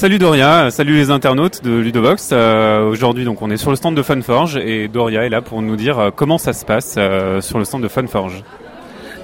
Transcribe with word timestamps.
Salut 0.00 0.18
Doria, 0.18 0.70
salut 0.70 0.94
les 0.96 1.10
internautes 1.10 1.62
de 1.62 1.72
Ludovox. 1.76 2.30
Euh, 2.32 2.88
Aujourd'hui, 2.88 3.26
donc, 3.26 3.42
on 3.42 3.50
est 3.50 3.58
sur 3.58 3.68
le 3.68 3.76
stand 3.76 3.94
de 3.94 4.02
Funforge 4.02 4.56
et 4.56 4.88
Doria 4.88 5.26
est 5.26 5.28
là 5.28 5.42
pour 5.42 5.60
nous 5.60 5.76
dire 5.76 5.98
euh, 5.98 6.10
comment 6.10 6.38
ça 6.38 6.54
se 6.54 6.64
passe 6.64 6.94
euh, 6.96 7.42
sur 7.42 7.58
le 7.58 7.66
stand 7.66 7.82
de 7.82 7.88
Funforge. 7.88 8.42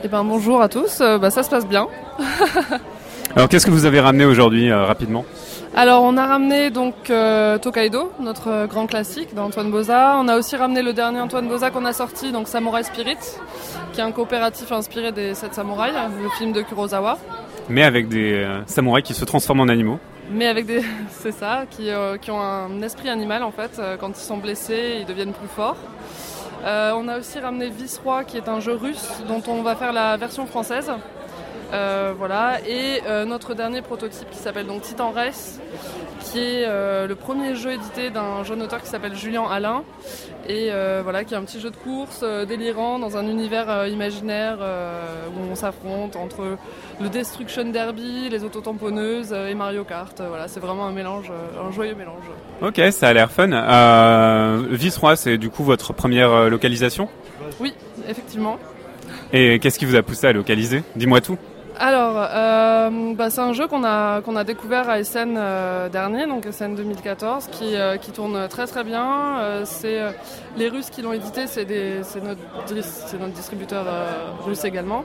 Eh 0.05 0.09
ben, 0.09 0.23
bonjour 0.23 0.61
à 0.61 0.69
tous, 0.69 1.01
Euh, 1.01 1.16
bah, 1.16 1.30
ça 1.30 1.43
se 1.45 1.48
passe 1.48 1.66
bien. 1.66 1.87
Alors, 3.34 3.48
qu'est-ce 3.48 3.65
que 3.65 3.70
vous 3.70 3.87
avez 3.87 4.01
ramené 4.01 4.27
aujourd'hui 4.27 4.70
rapidement? 4.70 5.25
Alors 5.75 6.02
on 6.02 6.19
a 6.19 6.27
ramené 6.27 6.69
donc 6.69 7.11
Tokaido, 7.62 8.12
notre 8.20 8.66
grand 8.66 8.87
classique 8.87 9.34
d'Antoine 9.34 9.70
Boza. 9.70 10.19
On 10.19 10.29
a 10.29 10.37
aussi 10.37 10.56
ramené 10.56 10.83
le 10.83 10.93
dernier 10.93 11.20
Antoine 11.20 11.48
Boza 11.48 11.70
qu'on 11.70 11.87
a 11.87 11.95
sorti, 11.95 12.33
donc 12.33 12.48
Samurai 12.48 12.83
Spirit, 12.83 13.16
qui 13.95 14.01
est 14.01 14.05
un 14.05 14.12
coopératif 14.12 14.73
inspiré 14.73 15.11
des 15.11 15.33
Sept 15.33 15.55
Samouraïs, 15.55 15.95
le 16.23 16.29
film 16.37 16.52
de 16.52 16.61
Kurosawa. 16.61 17.16
Mais 17.70 17.83
avec 17.83 18.09
des 18.09 18.47
samouraïs 18.66 19.05
qui 19.06 19.15
se 19.15 19.24
transforment 19.24 19.61
en 19.61 19.69
animaux. 19.69 19.98
Mais 20.30 20.47
avec 20.47 20.66
des, 20.66 20.83
c'est 21.11 21.33
ça, 21.33 21.65
qui, 21.71 21.91
euh, 21.91 22.16
qui 22.19 22.30
ont 22.30 22.41
un 22.41 22.83
esprit 22.83 23.09
animal 23.09 23.43
en 23.43 23.53
fait. 23.53 23.79
Euh, 23.79 23.97
Quand 23.97 24.11
ils 24.11 24.23
sont 24.23 24.39
blessés, 24.39 24.98
ils 25.01 25.07
deviennent 25.07 25.33
plus 25.33 25.48
forts. 25.48 25.77
Euh, 26.65 26.93
on 26.97 27.07
a 27.09 27.19
aussi 27.19 27.39
ramené 27.39 27.71
Viceroy, 27.71 28.25
qui 28.25 28.37
est 28.37 28.48
un 28.48 28.61
jeu 28.61 28.75
russe 28.75 29.09
dont 29.29 29.43
on 29.47 29.62
va 29.62 29.77
faire 29.77 29.93
la 29.93 30.17
version 30.17 30.47
française. 30.47 30.91
Euh, 31.73 32.15
voilà, 32.16 32.61
et 32.66 33.02
euh, 33.09 33.25
notre 33.25 33.55
dernier 33.55 33.83
prototype 33.83 34.30
qui 34.30 34.38
s'appelle 34.38 34.66
donc 34.66 34.83
Titan 34.83 35.11
Race, 35.11 35.61
qui 36.20 36.39
est 36.39 36.65
euh, 36.65 37.09
le 37.09 37.15
premier 37.16 37.56
jeu 37.56 37.73
édité 37.73 38.11
d'un 38.11 38.45
jeune 38.45 38.62
auteur 38.62 38.80
qui 38.80 38.89
s'appelle 38.89 39.16
Julien 39.16 39.45
Alain, 39.51 39.83
et 40.48 40.70
voilà, 41.02 41.25
qui 41.25 41.34
est 41.34 41.37
un 41.37 41.42
petit 41.42 41.61
jeu 41.61 41.70
de 41.70 41.77
course 41.77 42.23
délirant 42.47 43.01
dans 43.01 43.16
un 43.16 43.27
univers 43.27 43.89
imaginaire 43.89 44.59
où 45.37 45.51
on 45.51 45.56
s'affronte 45.56 46.15
entre 46.15 46.56
le 47.00 47.09
Destruction 47.09 47.64
Derby, 47.64 48.28
les 48.31 48.44
autotamponneuses 48.44 49.33
et 49.33 49.55
Mario 49.55 49.83
Kart. 49.83 50.20
Voilà, 50.20 50.47
c'est 50.47 50.61
vraiment 50.61 50.87
un 50.87 50.92
mélange, 50.92 51.33
un 51.61 51.72
joyeux 51.72 51.97
mélange. 51.97 52.22
Ok, 52.62 52.81
ça 52.92 53.09
a 53.09 53.12
l'air 53.12 53.33
fun. 53.33 53.50
Euh, 53.50 54.62
Viceroy, 54.70 55.17
c'est 55.17 55.37
du 55.37 55.50
coup 55.50 55.64
votre 55.64 55.92
première 55.92 56.48
localisation? 56.48 57.09
Oui, 57.59 57.75
effectivement. 58.09 58.56
Et 59.33 59.59
qu'est-ce 59.59 59.81
qui 59.81 59.84
vous 59.84 59.97
a 59.97 60.03
poussé 60.05 60.28
à 60.28 60.33
localiser? 60.33 60.84
Dis-moi 60.94 61.20
tout. 61.20 61.39
Alors, 61.78 62.16
euh, 62.16 63.14
bah, 63.14 63.28
c'est 63.28 63.41
un 63.41 63.52
jeu 63.52 63.66
qu'on 63.69 63.84
a, 63.84 64.44
découvert 64.44 64.88
à 64.88 65.05
SN 65.05 65.34
euh, 65.36 65.88
dernier, 65.91 66.27
donc 66.27 66.46
SN 66.50 66.74
2014, 66.74 67.48
qui, 67.48 67.77
euh, 67.77 67.98
qui 67.98 68.12
tourne 68.12 68.48
très 68.48 68.66
très 68.66 68.82
bien. 68.82 69.38
Euh, 69.38 69.62
c'est 69.66 70.00
euh, 70.00 70.10
les 70.56 70.69
Russes 70.69 70.88
qui 70.88 71.02
l'ont 71.02 71.12
édité, 71.12 71.47
c'est 71.47 71.66
notre 71.66 73.32
distributeur 73.34 73.84
euh, 73.86 74.10
russe 74.47 74.64
également. 74.64 75.04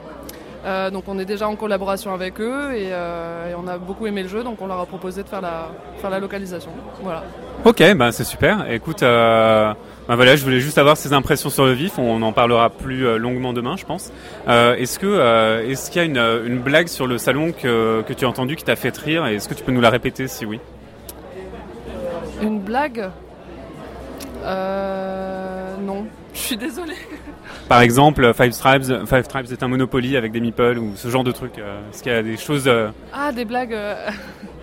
Euh, 0.63 0.91
donc 0.91 1.05
on 1.07 1.17
est 1.17 1.25
déjà 1.25 1.47
en 1.47 1.55
collaboration 1.55 2.13
avec 2.13 2.39
eux 2.39 2.75
et, 2.75 2.89
euh, 2.91 3.49
et 3.49 3.55
on 3.55 3.67
a 3.67 3.79
beaucoup 3.79 4.05
aimé 4.05 4.21
le 4.21 4.29
jeu, 4.29 4.43
donc 4.43 4.61
on 4.61 4.67
leur 4.67 4.79
a 4.79 4.85
proposé 4.85 5.23
de 5.23 5.27
faire 5.27 5.41
la, 5.41 5.69
faire 5.97 6.11
la 6.11 6.19
localisation. 6.19 6.69
Voilà. 7.01 7.23
Ok, 7.65 7.81
ben 7.95 8.11
c'est 8.11 8.23
super. 8.23 8.71
Écoute, 8.71 9.01
euh, 9.01 9.73
ben 10.07 10.15
voilà, 10.15 10.35
je 10.35 10.43
voulais 10.43 10.59
juste 10.59 10.77
avoir 10.77 10.97
ces 10.97 11.13
impressions 11.13 11.49
sur 11.49 11.65
le 11.65 11.71
vif. 11.71 11.97
On 11.97 12.21
en 12.21 12.31
parlera 12.31 12.69
plus 12.69 13.07
euh, 13.07 13.17
longuement 13.17 13.53
demain, 13.53 13.75
je 13.75 13.85
pense. 13.85 14.11
Est-ce 14.47 14.99
que 14.99 15.63
est-ce 15.67 15.89
qu'il 15.89 16.01
y 16.01 16.05
a 16.05 16.07
une, 16.07 16.51
une 16.51 16.59
blague 16.59 16.89
sur 16.89 17.07
le 17.07 17.17
salon 17.17 17.53
que, 17.53 18.03
que 18.03 18.13
tu 18.13 18.25
as 18.25 18.29
entendue 18.29 18.55
qui 18.55 18.63
t'a 18.63 18.75
fait 18.75 18.95
rire 18.95 19.25
et 19.25 19.35
est-ce 19.35 19.49
que 19.49 19.55
tu 19.55 19.63
peux 19.63 19.71
nous 19.71 19.81
la 19.81 19.89
répéter 19.89 20.27
si 20.27 20.45
oui? 20.45 20.59
Une 22.41 22.59
blague? 22.59 23.09
Non, 24.43 26.05
je 26.41 26.47
suis 26.47 26.57
désolée. 26.57 26.95
Par 27.69 27.81
exemple, 27.81 28.33
Five 28.33 28.51
Tribes, 28.57 29.05
Five 29.05 29.27
Tribes 29.27 29.45
est 29.51 29.63
un 29.63 29.67
Monopoly 29.67 30.17
avec 30.17 30.31
des 30.31 30.39
meeples 30.41 30.77
ou 30.77 30.93
ce 30.95 31.07
genre 31.09 31.23
de 31.23 31.31
trucs. 31.31 31.57
euh, 31.59 31.79
est-ce 31.91 32.03
qu'il 32.03 32.11
y 32.11 32.15
a 32.15 32.23
des 32.23 32.37
choses, 32.37 32.67
euh, 32.67 32.89
Ah, 33.13 33.31
des 33.31 33.45
blagues. 33.45 33.73
euh, 33.73 34.09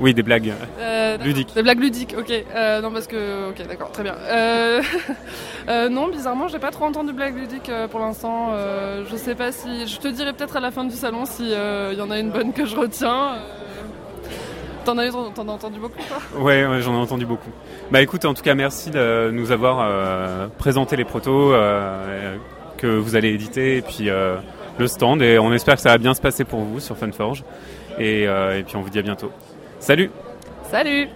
oui, 0.00 0.12
des 0.14 0.22
blagues. 0.22 0.52
Euh, 0.80 1.12
d'accord. 1.12 1.26
Ludique. 1.26 1.54
Des 1.54 1.62
blagues 1.62 1.80
ludiques, 1.80 2.14
ok. 2.18 2.30
Euh, 2.54 2.80
non, 2.80 2.90
parce 2.92 3.06
que. 3.06 3.50
Ok, 3.50 3.66
d'accord, 3.66 3.90
très 3.92 4.02
bien. 4.02 4.14
Euh, 4.28 4.82
euh, 5.68 5.88
non, 5.88 6.08
bizarrement, 6.08 6.48
j'ai 6.48 6.58
pas 6.58 6.70
trop 6.70 6.84
entendu 6.84 7.12
blagues 7.12 7.36
ludiques 7.36 7.68
euh, 7.68 7.88
pour 7.88 8.00
l'instant. 8.00 8.50
Euh, 8.52 9.04
je 9.10 9.16
sais 9.16 9.34
pas 9.34 9.52
si. 9.52 9.86
Je 9.86 9.98
te 9.98 10.08
dirai 10.08 10.32
peut-être 10.32 10.56
à 10.56 10.60
la 10.60 10.70
fin 10.70 10.84
du 10.84 10.94
salon 10.94 11.24
si 11.24 11.44
il 11.50 11.98
y 11.98 12.00
en 12.02 12.10
a 12.10 12.18
une 12.18 12.30
bonne 12.30 12.52
que 12.52 12.64
je 12.66 12.76
retiens. 12.76 13.36
T'en 14.88 14.96
as, 14.96 15.52
entendu 15.52 15.78
beaucoup, 15.78 15.98
toi 16.08 16.16
Ouais, 16.40 16.64
ouais, 16.64 16.80
j'en 16.80 16.94
ai 16.94 16.96
entendu 16.96 17.26
beaucoup. 17.26 17.50
Bah 17.90 18.00
écoute, 18.00 18.24
en 18.24 18.32
tout 18.32 18.42
cas, 18.42 18.54
merci 18.54 18.90
de 18.90 19.30
nous 19.30 19.52
avoir 19.52 19.80
euh, 19.82 20.48
présenté 20.56 20.96
les 20.96 21.04
protos 21.04 21.52
euh, 21.52 22.36
que 22.78 22.86
vous 22.86 23.14
allez 23.14 23.28
éditer 23.28 23.76
et 23.76 23.82
puis 23.82 24.08
euh, 24.08 24.36
le 24.78 24.86
stand. 24.86 25.20
Et 25.20 25.38
on 25.38 25.52
espère 25.52 25.74
que 25.74 25.82
ça 25.82 25.90
va 25.90 25.98
bien 25.98 26.14
se 26.14 26.22
passer 26.22 26.44
pour 26.44 26.60
vous 26.60 26.80
sur 26.80 26.96
Funforge. 26.96 27.44
Et, 27.98 28.22
et 28.22 28.62
puis 28.66 28.76
on 28.76 28.80
vous 28.80 28.90
dit 28.90 28.98
à 28.98 29.02
bientôt. 29.02 29.30
Salut 29.78 30.10
Salut 30.70 31.08